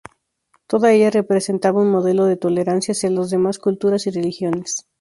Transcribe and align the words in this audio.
Toda 0.65 0.91
ella 0.91 1.11
representaba 1.11 1.79
un 1.79 1.91
modelo 1.91 2.25
de 2.25 2.35
tolerancia 2.35 2.93
hacia 2.93 3.11
las 3.11 3.29
demás 3.29 3.59
culturas 3.59 4.07
y 4.07 4.09
religiones. 4.09 4.87